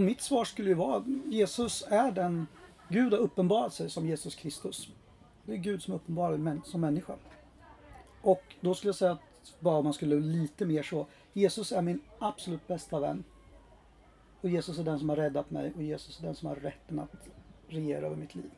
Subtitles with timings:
[0.00, 2.46] och mitt svar skulle ju vara Jesus är den
[2.88, 4.88] Gud har uppenbarat sig som Jesus Kristus.
[5.44, 7.16] Det är Gud som uppenbarar sig som människa.
[8.22, 9.20] Och då skulle jag säga att
[9.60, 11.06] bara om man skulle lite mer så.
[11.32, 13.24] Jesus är min absolut bästa vän.
[14.40, 16.98] Och Jesus är den som har räddat mig och Jesus är den som har rätten
[16.98, 17.28] att
[17.68, 18.50] regera över mitt liv.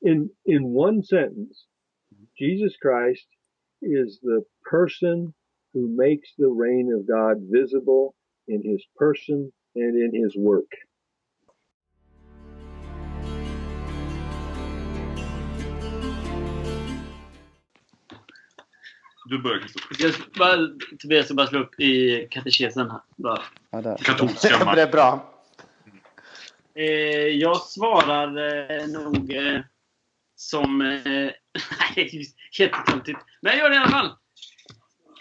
[0.00, 1.66] In in one sentence,
[2.34, 3.37] Jesus Christ
[3.82, 5.32] is the person
[5.74, 8.14] who makes the reign of God visible
[8.46, 10.70] in his person and in his work.
[19.30, 19.96] Du börjar Kristoffer.
[19.98, 23.00] Jag ska bara, Tobias ska bara slå upp i katekesen här.
[23.16, 23.42] Bara.
[23.70, 23.96] Ja, där.
[23.96, 25.34] Katolska det är bra.
[26.74, 26.86] Eh,
[27.26, 29.60] jag svarar eh, nog eh,
[30.34, 31.00] som...
[31.80, 33.18] Nej, det är ju jättetöntigt.
[33.40, 34.10] Men jag gör det i alla fall.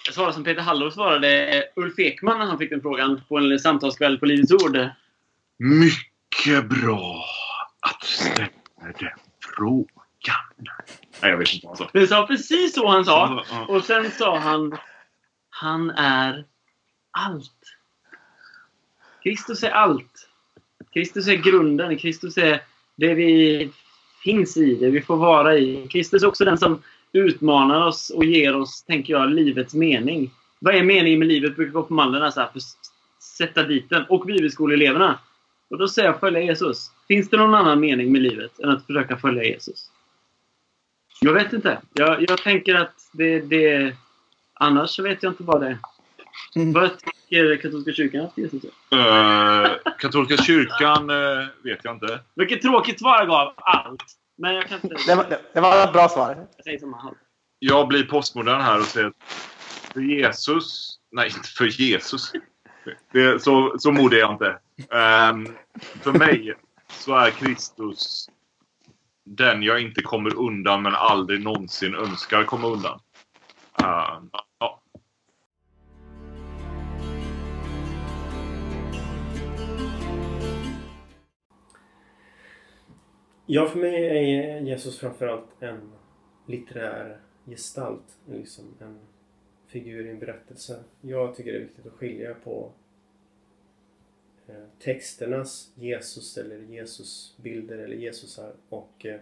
[0.05, 3.59] Jag svarar som Peter Hallow svarade Ulf Ekman när han fick den frågan på en
[3.59, 4.77] samtalskväll på Livets Ord.
[5.59, 7.25] Mycket bra
[7.79, 8.49] att du ställer
[8.79, 9.09] den
[9.55, 9.87] frågan.
[11.21, 11.99] Nej, jag vet inte vad han sa.
[11.99, 13.45] Det sa precis så han sa.
[13.67, 14.77] Och sen sa han
[15.49, 16.45] Han är
[17.11, 17.75] allt.
[19.23, 20.29] Kristus är allt.
[20.93, 21.97] Kristus är grunden.
[21.97, 22.61] Kristus är
[22.95, 23.71] det vi
[24.27, 25.87] finns i, det vi får vara i.
[25.87, 26.81] Kristus är också den som
[27.13, 30.31] utmanar oss och ger oss, tänker jag, livets mening.
[30.59, 31.55] Vad är meningen med livet?
[31.55, 32.61] brukar gå på mallen så här, för
[33.37, 34.03] sätta dit den.
[34.09, 35.19] Och bibelskoleeleverna.
[35.69, 36.91] Och då säger jag följa Jesus.
[37.07, 39.91] Finns det någon annan mening med livet än att försöka följa Jesus?
[41.21, 41.81] Jag vet inte.
[41.93, 43.95] Jag, jag tänker att det, det...
[44.53, 45.77] Annars vet jag inte vad det är.
[46.55, 46.73] Mm.
[46.73, 46.91] Vad
[47.29, 48.63] tycker katolska kyrkan Jesus?
[48.63, 52.19] Eh, katolska kyrkan eh, vet jag inte.
[52.35, 53.53] Vilket tråkigt svar jag gav.
[53.57, 54.03] Allt.
[54.37, 54.95] Men jag kan inte...
[55.07, 56.47] Det var, det var ett bra svar.
[56.55, 57.17] Jag säger som allt.
[57.59, 59.13] Jag blir postmodern här och säger
[59.93, 60.93] för Jesus...
[61.11, 62.31] Nej, inte för Jesus.
[63.11, 64.59] Det, så, så modig är jag inte.
[64.91, 65.47] Ehm,
[66.01, 66.53] för mig
[66.91, 68.29] så är Kristus
[69.25, 72.99] den jag inte kommer undan men aldrig någonsin önskar komma undan.
[73.83, 74.29] Ehm,
[83.47, 83.67] ja.
[83.67, 85.91] För mig är Jesus framförallt en
[86.45, 88.17] litterär gestalt.
[88.29, 88.99] Liksom en
[89.67, 90.83] figur i en berättelse.
[91.01, 92.71] Jag tycker det är viktigt att skilja på
[94.47, 99.19] eh, texternas Jesus eller Jesusbilder eller Jesusar och eh,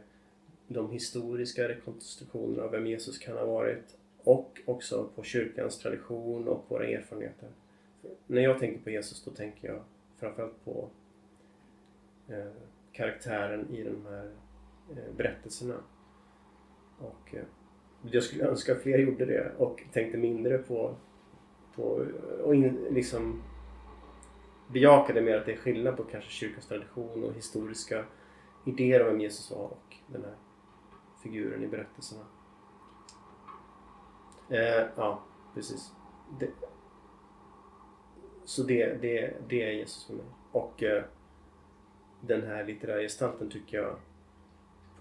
[0.67, 6.65] de historiska rekonstruktionerna av vem Jesus kan ha varit och också på kyrkans tradition och
[6.67, 7.49] våra erfarenheter.
[8.27, 9.83] När jag tänker på Jesus då tänker jag
[10.17, 10.89] framförallt på
[12.27, 12.51] eh,
[12.95, 14.31] karaktären i de här
[14.89, 15.75] eh, berättelserna.
[16.99, 17.43] Och eh,
[18.01, 20.95] jag skulle önska att fler gjorde det och tänkte mindre på,
[21.75, 22.05] på
[22.43, 23.43] och in, liksom
[24.67, 28.05] bejakade mer att det är skillnad på kanske kyrkans tradition och historiska
[28.65, 30.35] idéer om vem Jesus var och den här
[31.23, 32.25] figuren i berättelserna.
[34.49, 35.23] Eh, ja,
[35.53, 35.91] precis.
[36.39, 36.49] Det,
[38.43, 40.25] så det, det, det är Jesus för mig.
[40.51, 41.03] Och eh,
[42.21, 43.95] den här litterära gestalten tycker jag...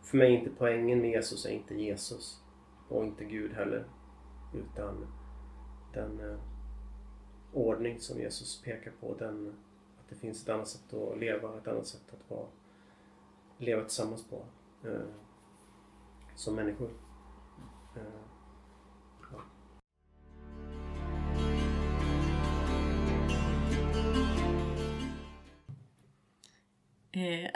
[0.02, 2.42] För mig är inte poängen med Jesus är inte Jesus.
[2.88, 3.84] Och inte Gud heller.
[4.54, 5.06] Utan
[5.92, 6.38] den eh,
[7.52, 9.14] ordning som Jesus pekar på.
[9.14, 9.54] Den,
[10.00, 12.46] att det finns ett annat sätt att leva, ett annat sätt att vara,
[13.58, 14.44] leva tillsammans på.
[14.88, 15.06] Eh,
[16.34, 16.90] som människor.
[17.96, 18.33] Eh,
[27.14, 27.50] Eh,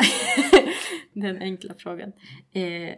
[1.12, 2.12] den enkla frågan.
[2.52, 2.88] Eh,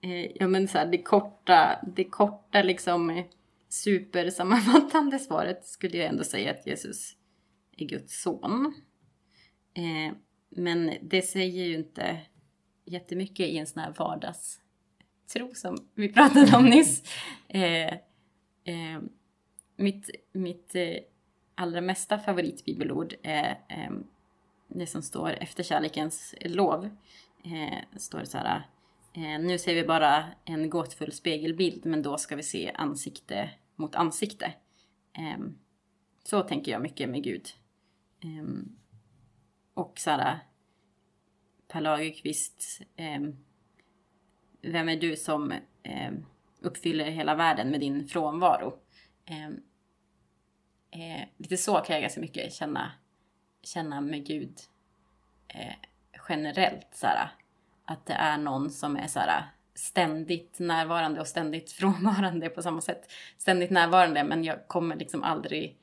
[0.00, 3.22] eh, ja men så här, det korta, det korta liksom
[3.68, 7.16] supersammanfattande svaret skulle jag ändå säga att Jesus
[7.76, 8.74] är Guds son.
[10.48, 12.20] Men det säger ju inte
[12.84, 17.02] jättemycket i en sån här vardagstro som vi pratade om nyss.
[19.76, 20.74] Mitt mitt
[21.54, 23.58] allra mesta favoritbibelord är
[24.74, 26.84] det som står efter kärlekens lov.
[27.44, 28.66] Eh, står det så här.
[29.12, 33.94] Eh, nu ser vi bara en gåtfull spegelbild men då ska vi se ansikte mot
[33.94, 34.54] ansikte.
[35.12, 35.38] Eh,
[36.24, 37.48] så tänker jag mycket med Gud.
[38.20, 38.48] Eh,
[39.74, 40.38] och så här.
[41.68, 42.80] Per Lagerkvist.
[42.96, 43.20] Eh,
[44.62, 45.52] vem är du som
[45.82, 46.12] eh,
[46.60, 48.78] uppfyller hela världen med din frånvaro?
[49.24, 49.48] Eh,
[50.90, 52.92] eh, lite så kan jag ganska mycket känna,
[53.62, 54.60] känna med Gud
[55.48, 55.74] eh,
[56.28, 56.88] generellt.
[56.92, 57.28] Så här,
[57.84, 59.44] att det är någon som är så här,
[59.74, 63.10] ständigt närvarande och ständigt frånvarande på samma sätt.
[63.38, 65.78] Ständigt närvarande men jag kommer liksom aldrig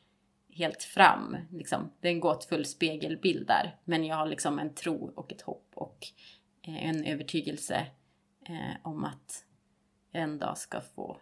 [0.49, 1.37] helt fram.
[1.51, 1.91] Liksom.
[1.99, 3.77] Det är en gåtfull spegelbild där.
[3.85, 6.07] Men jag har liksom en tro och ett hopp och
[6.61, 7.87] eh, en övertygelse
[8.45, 9.45] eh, om att
[10.11, 11.17] jag en dag ska få,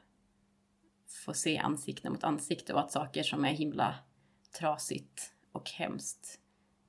[1.26, 3.96] få se ansikte mot ansikte och att saker som är himla
[4.60, 6.40] trasigt och hemskt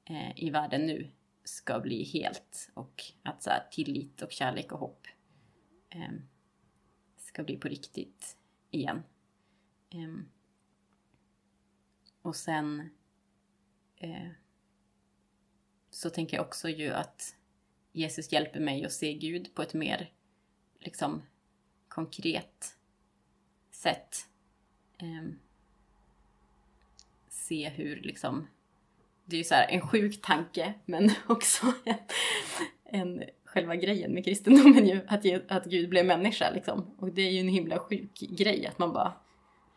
[0.08, 1.10] eh, i världen nu
[1.44, 5.06] ska bli helt och att så här, tillit och kärlek och hopp
[5.90, 6.12] eh,
[7.16, 8.36] ska bli på riktigt
[8.70, 9.02] igen.
[9.90, 10.14] Eh,
[12.22, 12.90] och sen
[13.96, 14.28] eh,
[15.90, 17.36] så tänker jag också ju att
[17.92, 20.12] Jesus hjälper mig att se Gud på ett mer
[20.78, 21.22] liksom
[21.88, 22.76] konkret
[23.70, 24.28] sätt.
[24.98, 25.28] Eh,
[27.28, 28.48] se hur liksom
[29.28, 31.96] det är ju så här en sjuk tanke men också en,
[32.84, 36.84] en själva grejen med kristendomen ju att, att Gud blev människa liksom.
[36.98, 39.12] Och det är ju en himla sjuk grej att man bara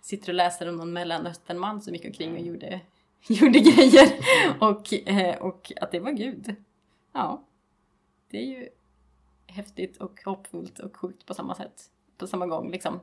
[0.01, 2.79] sitter och läser om någon mellanösternman som gick omkring och gjorde,
[3.27, 4.07] gjorde grejer
[4.59, 6.55] och, eh, och att det var Gud.
[7.13, 7.43] Ja,
[8.29, 8.69] det är ju
[9.47, 11.83] häftigt och hoppfullt och sjukt på samma sätt,
[12.17, 12.99] på samma gång liksom.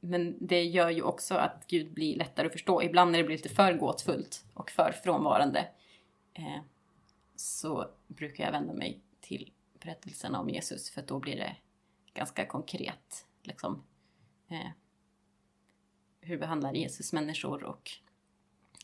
[0.00, 2.82] Men det gör ju också att Gud blir lättare att förstå.
[2.82, 5.68] Ibland när det blir lite för gåtfullt och för frånvarande
[6.34, 6.60] eh,
[7.36, 11.56] så brukar jag vända mig till berättelserna om Jesus för då blir det
[12.14, 13.26] ganska konkret.
[13.42, 13.84] Liksom,
[14.48, 14.70] eh,
[16.20, 17.90] hur behandlar Jesus människor och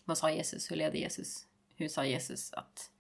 [0.04, 2.90] vad sa Jesus, hur ledde Jesus, hur sa Jesus att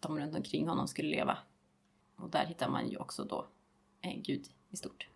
[0.00, 1.38] de runt omkring honom skulle leva.
[2.16, 3.46] Och där hittar man ju också då
[4.00, 5.08] eh, Gud i stort.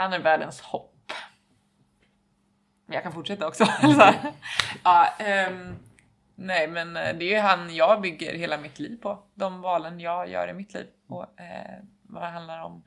[0.00, 1.12] Han är världens hopp.
[2.86, 3.64] Jag kan fortsätta också.
[4.84, 5.14] Ja,
[5.48, 5.78] um,
[6.34, 9.22] nej, men eh, det är han jag bygger hela mitt liv på.
[9.34, 10.86] De valen jag gör i mitt liv.
[11.06, 12.84] Och, eh, vad det handlar om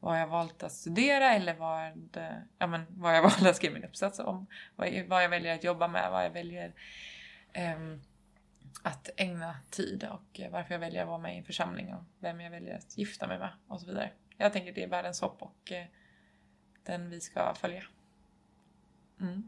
[0.00, 2.08] vad jag valt att studera eller vad,
[2.58, 4.46] ja, men, vad jag valde att skriva min uppsats om.
[4.76, 6.72] Vad, vad jag väljer att jobba med, vad jag väljer
[7.76, 8.02] um,
[8.82, 12.40] att ägna tid och varför jag väljer att vara med i en församling och vem
[12.40, 14.10] jag väljer att gifta mig med och så vidare.
[14.36, 15.86] Jag tänker det är världens hopp och eh,
[16.86, 17.82] den vi ska följa.
[19.20, 19.42] Mm.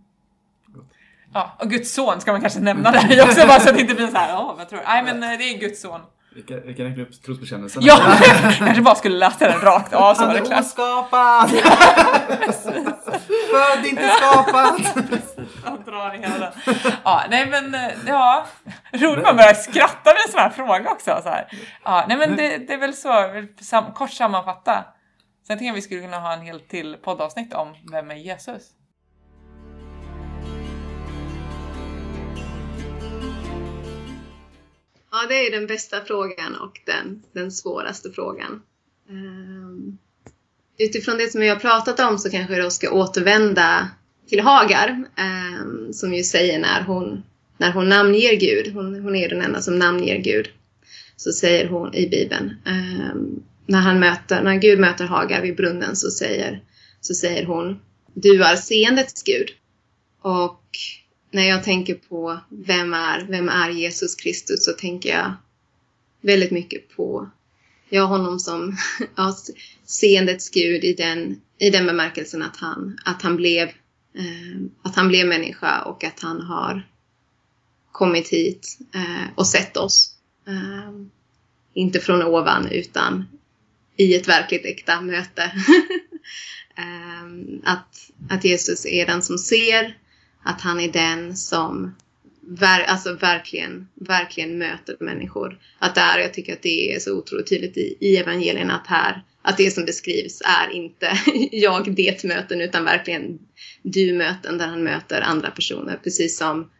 [1.34, 3.94] Ja, och Guds son ska man kanske nämna där också bara så att det inte
[3.94, 4.84] blir så här, åh vad tror du?
[4.84, 6.00] Nej men eh, det är Guds son.
[6.34, 7.82] Vi kan, vi kan räkna upp trosbekännelsen.
[7.84, 7.96] Ja,
[8.58, 10.60] kanske bara skulle läsa den rakt av så var det klart.
[10.60, 11.50] oskapad!
[13.50, 14.80] Född, inte skapad!
[15.64, 16.52] Jag drar i hela den.
[17.04, 18.46] Ja, nej men eh, ja,
[18.92, 21.20] roligt man börjar skratta med en sån här fråga också.
[21.22, 21.48] Så här.
[21.84, 23.44] Ja, nej men det, det är väl så,
[23.94, 24.84] kort sammanfatta.
[25.48, 28.14] Sen tänker jag att vi skulle kunna ha en helt till poddavsnitt om vem är
[28.14, 28.62] Jesus?
[35.10, 38.62] Ja, det är den bästa frågan och den, den svåraste frågan.
[39.08, 39.98] Um,
[40.78, 43.90] utifrån det som vi har pratat om så kanske jag då ska återvända
[44.26, 47.22] till Hagar um, som ju säger när hon,
[47.56, 50.48] när hon namnger Gud, hon, hon är den enda som namnger Gud,
[51.16, 55.96] så säger hon i Bibeln um, när, han möter, när Gud möter Hagar vid brunnen
[55.96, 56.62] så säger,
[57.00, 57.80] så säger hon
[58.14, 59.48] Du är seendets Gud.
[60.22, 60.64] Och
[61.30, 65.32] när jag tänker på vem är, vem är Jesus Kristus så tänker jag
[66.20, 67.30] väldigt mycket på
[67.88, 68.76] ja, honom som
[69.16, 69.36] ja,
[69.84, 73.68] seendets Gud i den, i den bemärkelsen att han, att, han blev,
[74.14, 76.88] eh, att han blev människa och att han har
[77.92, 80.14] kommit hit eh, och sett oss.
[80.46, 80.92] Eh,
[81.74, 83.24] inte från ovan utan
[83.98, 85.52] i ett verkligt äkta möte.
[86.76, 89.98] Ehm, att, att Jesus är den som ser,
[90.42, 91.94] att han är den som
[92.40, 95.58] ver, alltså verkligen, verkligen möter människor.
[95.78, 99.22] Att där, jag tycker att det är så otroligt tydligt i, i evangelierna att här,
[99.42, 101.18] att det som beskrivs är inte
[101.52, 103.38] jag det möten utan verkligen
[103.82, 106.00] du möten där han möter andra personer.
[106.04, 106.70] Precis som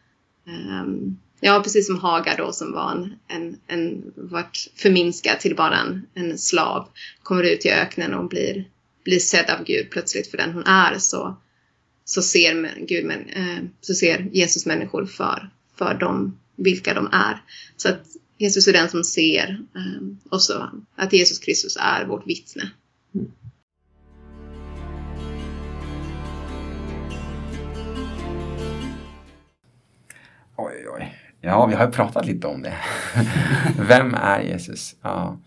[0.47, 5.77] um, Ja, precis som Haga då som var en, en, en vart förminskad till bara
[5.77, 6.87] en, en slav.
[7.23, 8.69] Kommer ut i öknen och blir,
[9.03, 11.37] blir sedd av Gud plötsligt för den hon är så,
[12.05, 17.43] så, ser, Gud, men, eh, så ser Jesus människor för, för dem, vilka de är.
[17.77, 18.05] Så att
[18.37, 22.71] Jesus är den som ser eh, och så att Jesus Kristus är vårt vittne.
[23.15, 23.31] Mm.
[30.55, 31.28] Oj, oj.
[31.41, 32.77] Ja, vi har ju pratat lite om det.
[33.79, 34.95] Vem är Jesus?
[35.01, 35.37] Ja.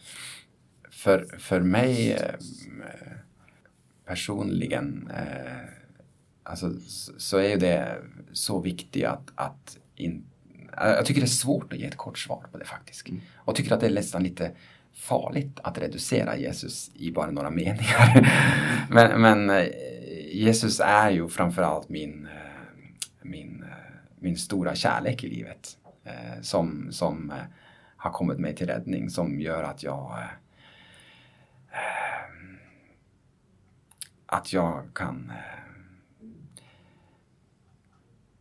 [0.90, 2.34] För, för mig eh,
[4.06, 5.68] personligen eh,
[6.42, 6.70] alltså,
[7.18, 7.98] så, är ju det
[8.32, 10.24] så viktigt att, att in,
[10.76, 13.08] jag tycker det är svårt att ge ett kort svar på det faktiskt.
[13.08, 14.50] Och jag tycker att det är nästan lite
[14.94, 18.28] farligt att reducera Jesus i bara några meningar.
[18.90, 19.66] men, men eh,
[20.32, 22.28] Jesus är ju framförallt min,
[23.22, 23.64] min,
[24.20, 25.78] min stora kärlek i livet
[26.12, 27.36] eh, Som, som eh,
[27.96, 30.24] har kommit mig till räddning, som gör att jag eh,
[31.72, 32.12] eh,
[34.26, 35.62] att jag kan eh,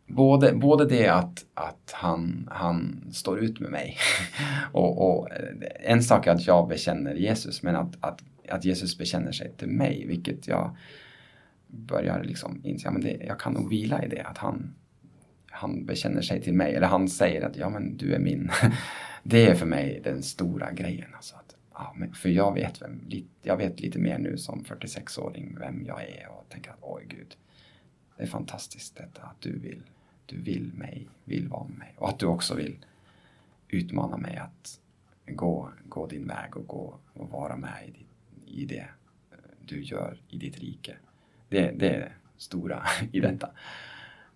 [0.07, 3.97] både, både det att, att han, han står ut med mig
[4.71, 8.97] och, och eh, en sak är att jag bekänner Jesus men att, att, att Jesus
[8.97, 10.77] bekänner sig till mig vilket jag
[11.67, 14.75] börjar liksom inse, ja, men det, jag kan nog vila i det att han,
[15.61, 18.51] han bekänner sig till mig eller han säger att ja men du är min.
[19.23, 21.15] det är för mig den stora grejen.
[21.15, 23.09] Alltså att, ja, men, för jag vet, vem,
[23.41, 27.37] jag vet lite mer nu som 46-åring vem jag är och tänker att oj gud,
[28.17, 29.83] det är fantastiskt detta att du vill,
[30.25, 32.85] du vill mig, vill vara med mig och att du också vill
[33.67, 34.79] utmana mig att
[35.25, 38.07] gå, gå din väg och gå och vara med i, ditt,
[38.45, 38.87] i det
[39.31, 40.95] eh, du gör i ditt rike.
[41.49, 43.49] Det, det är det stora i detta.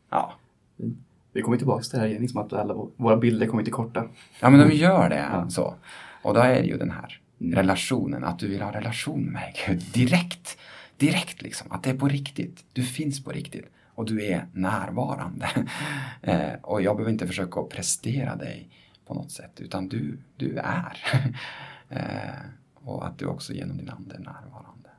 [0.09, 0.33] Ja.
[0.79, 0.97] Mm.
[1.35, 4.07] Vi kommer tillbaka till det här igen, liksom att alla våra bilder kommer till korta.
[4.39, 5.75] Ja men de gör det så.
[6.23, 9.83] Och då är det ju den här relationen, att du vill ha relation med Gud
[9.93, 10.57] direkt.
[10.97, 12.65] Direkt liksom, att det är på riktigt.
[12.73, 13.65] Du finns på riktigt
[13.95, 15.49] och du är närvarande.
[16.21, 18.69] eh, och jag behöver inte försöka prestera dig
[19.07, 20.97] på något sätt utan du, du är.
[21.89, 24.89] eh, och att du också genom din ande är närvarande.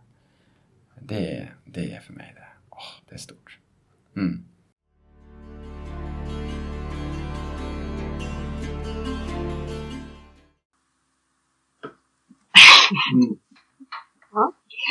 [1.01, 2.47] Det, är- det är för mig det.
[2.71, 2.79] Åh,
[3.09, 3.59] det är stort.
[4.17, 4.45] Mm.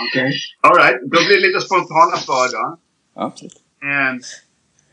[0.10, 0.34] Okej.
[0.62, 1.02] All right.
[1.02, 2.78] Då blir det lite spontana svar då.
[3.16, 3.34] Ja,
[3.84, 4.10] Eh,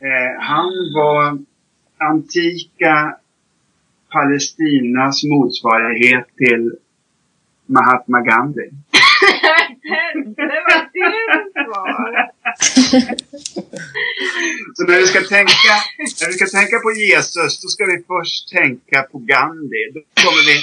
[0.07, 1.37] eh, han var
[2.09, 3.15] antika
[4.11, 6.71] Palestinas motsvarighet till
[7.65, 8.69] Mahatma Gandhi.
[10.35, 12.31] det var ditt svar.
[14.75, 15.73] Så när vi ska tänka,
[16.21, 19.83] när vi ska tänka på Jesus, då ska vi först tänka på Gandhi.
[19.93, 20.55] Då kommer vi,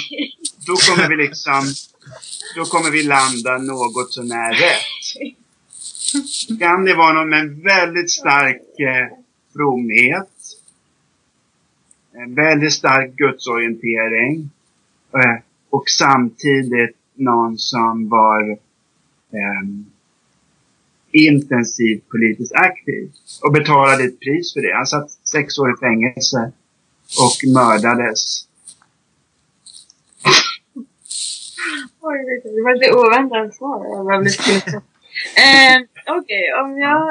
[0.67, 1.61] då kommer vi liksom,
[2.55, 4.51] då kommer vi landa något så rätt.
[4.51, 5.35] rätt.
[6.85, 9.17] det vara någon med en väldigt stark eh,
[9.53, 10.29] fromhet.
[12.13, 14.49] En väldigt stark gudsorientering.
[15.13, 18.51] Eh, och samtidigt någon som var
[19.31, 19.67] eh,
[21.11, 23.11] intensivt politiskt aktiv.
[23.43, 24.75] Och betalade ett pris för det.
[24.75, 26.51] Han satt sex år i fängelse
[27.19, 28.47] och mördades.
[32.11, 33.85] Oj, vet det var lite oväntat svar.
[33.85, 34.33] Jag bara blev
[35.45, 35.77] eh,
[36.17, 37.03] Okej, om jag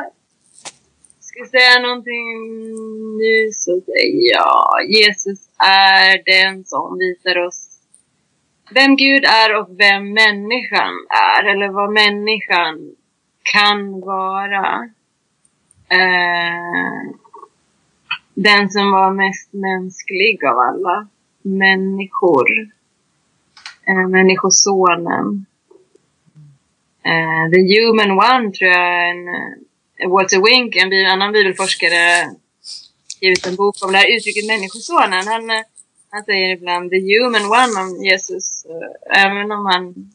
[1.21, 2.26] ska säga någonting
[3.23, 7.71] nu så säger jag Jesus är den som visar oss
[8.75, 11.45] vem Gud är och vem människan är.
[11.50, 12.97] Eller vad människan
[13.42, 14.90] kan vara.
[15.88, 17.14] Eh,
[18.35, 21.09] den som var mest mänsklig av alla
[21.42, 22.47] människor.
[23.90, 25.47] Eh, Människosonen.
[27.04, 32.30] Eh, The Human One tror jag en, eh, Walter Wink, en annan bibelforskare,
[33.09, 35.26] skrivit en bok om det här uttrycket människosonen.
[35.26, 35.62] Han, eh,
[36.11, 40.12] han säger ibland The Human One om Jesus, eh, även om han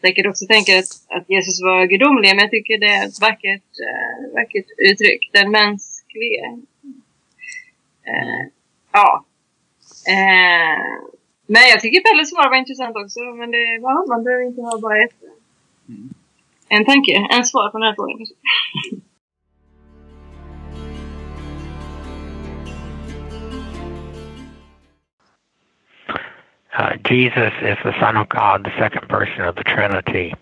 [0.00, 2.28] säkert också tänker att, att Jesus var gudomlig.
[2.28, 5.30] Men jag tycker det är ett vackert, eh, vackert uttryck.
[5.32, 6.46] Den mänskliga.
[8.10, 8.42] Eh,
[8.92, 9.24] ja.
[10.06, 11.19] Eh,
[11.52, 13.20] men jag tycker Pelles svar var intressant också.
[13.20, 15.16] Men det, ja, man behöver inte ha bara ett.
[16.68, 18.16] En tanke, en svar på den här frågan.
[18.18, 18.34] kanske.
[26.78, 30.32] Uh, Jesus is the Son of God, the second person of the Trinity.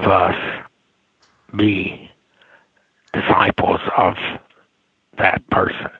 [0.08, 0.64] us
[1.56, 2.10] be
[3.12, 4.14] disciples of
[5.18, 5.90] that person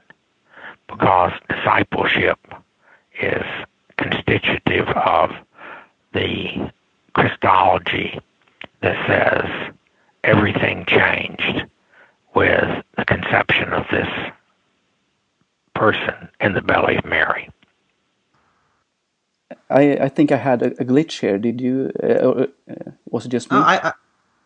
[0.88, 2.38] because discipleship
[3.20, 3.44] is
[3.96, 5.30] constitutive of
[6.12, 6.70] the
[7.14, 8.18] Christology
[8.82, 9.74] that says
[10.24, 11.64] everything changed
[12.34, 14.08] with the conception of this
[15.74, 17.48] person in the belly of Mary.
[19.70, 21.38] I, I think I had a, a glitch here.
[21.38, 21.90] Did you?
[22.02, 23.58] Uh, or, uh, was it just me?
[23.58, 23.92] No, I, I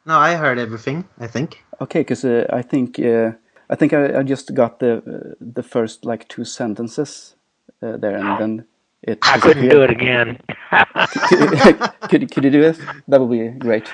[0.05, 1.05] no, I heard everything.
[1.21, 1.65] I think.
[1.81, 3.33] Okay, because uh, I think uh,
[3.71, 7.37] I think I, I just got the the first like two sentences
[7.83, 8.65] uh, there, and then
[9.03, 9.19] it.
[9.23, 10.41] I couldn't do it again.
[12.09, 12.79] could could you do it?
[13.09, 13.89] That would be great.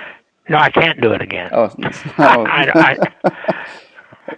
[0.49, 1.51] No, I can't do it again.
[1.53, 1.71] Oh,
[2.19, 3.67] I, I,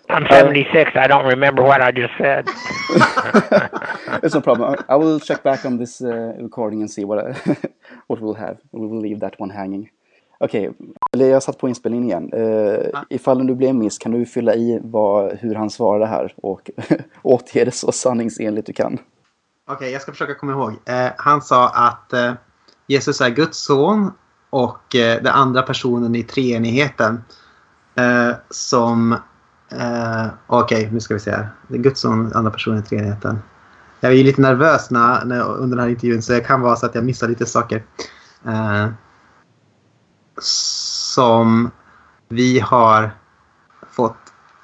[0.08, 0.90] I'm 76.
[0.94, 2.48] I don't remember what I just said.
[4.22, 4.74] It's no problem.
[4.74, 7.34] I I will check back on this uh, recording and see what I,
[8.06, 8.56] what we'll have.
[8.72, 9.90] We will leave that one hanging.
[10.38, 10.70] Okej,
[11.12, 12.32] eller jag satt på inspelningen igen.
[12.32, 16.70] Uh, ifall du blev miss, kan du fylla i vad, hur han svarade här och
[17.22, 18.98] återge det så sanningsenligt du kan?
[19.72, 20.72] Okej, jag ska försöka komma ihåg.
[20.86, 22.32] Eh, han sa att eh,
[22.86, 24.12] Jesus är Guds son
[24.50, 27.24] och eh, den andra personen i treenigheten
[28.50, 29.16] som...
[29.70, 31.48] Eh, Okej, nu ska vi se här.
[31.68, 33.38] Det är Guds son, den andra personen i treenigheten.
[34.00, 36.76] Jag är ju lite nervös när, när, under den här intervjun så det kan vara
[36.76, 37.84] så att jag missar lite saker.
[38.46, 38.88] Eh,
[40.40, 41.70] som
[42.28, 43.10] vi har
[43.90, 44.16] fått,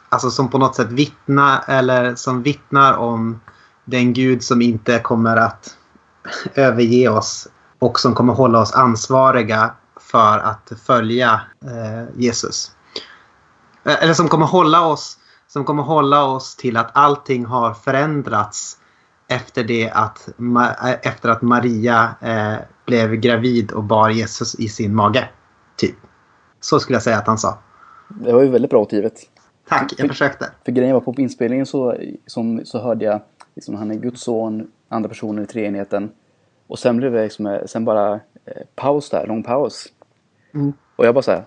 [0.09, 3.41] alltså som på något sätt vittna eller som vittnar om
[3.85, 5.77] den Gud som inte kommer att
[6.55, 7.49] överge oss
[7.79, 9.71] och som kommer hålla oss ansvariga
[10.01, 12.76] för att följa eh, Jesus.
[13.87, 18.79] Eh, Eller som kommer hålla oss som kommer hålla oss till att allting har förändrats
[19.29, 24.95] efter det att, eh, efter att Maria eh, blev gravid och bar Jesus i sin
[24.95, 25.29] mage.
[25.77, 25.97] Typ.
[26.61, 27.59] Så skulle jag säga att han sa.
[28.09, 29.21] Det var ju väldigt bra återgivet.
[29.69, 30.51] Tack, jag försökte.
[30.65, 33.21] För grejen var på inspelningen så, som, så hörde jag
[33.55, 36.11] liksom, han är Guds son, andra personen i treenigheten.
[36.67, 39.87] Och sen blev det liksom, eh, sen bara eh, paus där, lång paus.
[40.55, 40.73] Mm.
[40.97, 41.45] Och jag bara såhär,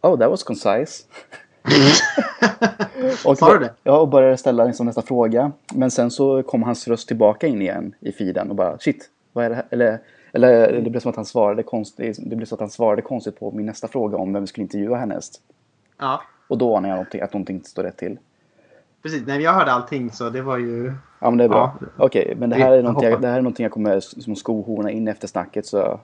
[0.00, 1.04] oh that was concise.
[3.24, 3.74] och, Sa du det?
[3.82, 5.52] Ja, och började ställa liksom nästa fråga.
[5.74, 9.44] Men sen så kom hans röst tillbaka in igen i feeden och bara shit, vad
[9.44, 9.66] är det här?
[9.70, 9.98] Eller,
[10.32, 13.40] eller det blev som att han svarade konstigt, det blev så att han svarade konstigt
[13.40, 15.40] på min nästa fråga om vem vi skulle intervjua härnäst.
[15.98, 18.18] Ja, Och då anade jag någonting, att någonting inte står rätt till.
[19.02, 19.22] precis.
[19.26, 20.92] Nej, jag hörde allting så det var ju...
[21.20, 21.76] Ja men det är bra.
[21.80, 21.86] Ja.
[21.96, 25.08] Okej, men det här, är jag, det här är någonting jag kommer som skohorna in
[25.08, 26.00] efter snacket så...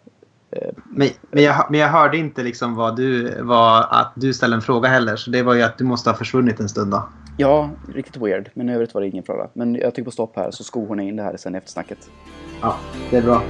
[0.84, 4.62] Men, men, jag, men jag hörde inte liksom vad du, vad, att du ställde en
[4.62, 5.16] fråga heller.
[5.16, 7.08] Så det var ju att du måste ha försvunnit en stund då.
[7.36, 8.50] ja, riktigt weird.
[8.54, 9.48] Men i övrigt var det ingen fråga.
[9.52, 12.10] Men jag trycker på stopp här så skohorna in det här sen efter snacket.
[12.60, 12.76] Ja,
[13.10, 13.42] det är bra.